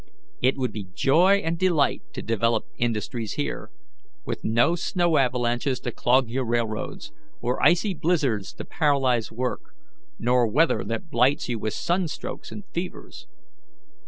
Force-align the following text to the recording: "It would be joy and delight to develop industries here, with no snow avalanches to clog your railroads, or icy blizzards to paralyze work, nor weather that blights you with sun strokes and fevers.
"It 0.41 0.57
would 0.57 0.71
be 0.71 0.85
joy 0.95 1.41
and 1.45 1.59
delight 1.59 2.01
to 2.13 2.23
develop 2.23 2.65
industries 2.75 3.33
here, 3.33 3.69
with 4.25 4.43
no 4.43 4.73
snow 4.75 5.17
avalanches 5.19 5.79
to 5.81 5.91
clog 5.91 6.27
your 6.27 6.43
railroads, 6.43 7.11
or 7.39 7.61
icy 7.61 7.93
blizzards 7.93 8.51
to 8.53 8.65
paralyze 8.65 9.31
work, 9.31 9.75
nor 10.17 10.47
weather 10.47 10.83
that 10.85 11.11
blights 11.11 11.49
you 11.49 11.59
with 11.59 11.75
sun 11.75 12.07
strokes 12.07 12.51
and 12.51 12.63
fevers. 12.73 13.27